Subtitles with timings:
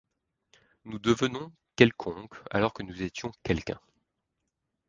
[0.83, 3.79] Nous devenons quelconques alors que nous étions quelqu'un.